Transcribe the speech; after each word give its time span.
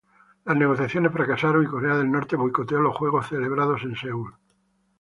Las 0.45 0.57
negociaciones 0.57 1.11
fracasaron 1.13 1.63
y 1.63 1.67
Corea 1.67 1.95
del 1.97 2.09
Norte 2.11 2.35
boicoteó 2.35 2.79
los 2.81 2.97
Juegos 2.97 3.27
celebrados 3.27 3.83
en 3.83 3.95
Seúl. 3.95 4.33